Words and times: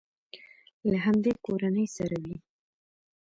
له 0.89 0.97
همدې 1.05 1.31
کورنۍ 1.45 1.87
سره 1.97 2.15
وي. 2.23 2.35